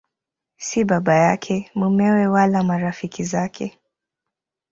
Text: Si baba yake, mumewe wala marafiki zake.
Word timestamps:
Si 0.65 0.79
baba 0.89 1.15
yake, 1.15 1.71
mumewe 1.75 2.27
wala 2.27 2.63
marafiki 2.63 3.23
zake. 3.23 3.79